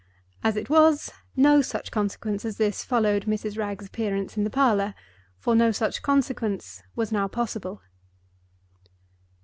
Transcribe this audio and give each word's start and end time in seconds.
As 0.43 0.55
it 0.55 0.67
was, 0.67 1.11
no 1.35 1.61
such 1.61 1.91
consequence 1.91 2.43
as 2.43 2.57
this 2.57 2.83
followed 2.83 3.27
Mrs. 3.27 3.55
Wragge's 3.55 3.85
appearance 3.85 4.35
in 4.35 4.43
the 4.43 4.49
parlor; 4.49 4.95
for 5.37 5.53
no 5.55 5.71
such 5.71 6.01
consequence 6.01 6.81
was 6.95 7.11
now 7.11 7.27
possible. 7.27 7.83